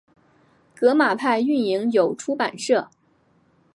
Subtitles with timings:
[0.73, 2.89] 革马派运营有出版社。